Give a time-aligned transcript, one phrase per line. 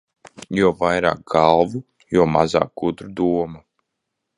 [0.59, 1.85] Jo vairāk galvu,
[2.19, 3.67] jo mazāk gudru domu.